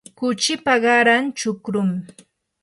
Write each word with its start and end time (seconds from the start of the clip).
kuchipa 0.17 0.73
qaran 0.83 1.23
chukrumi. 1.37 1.97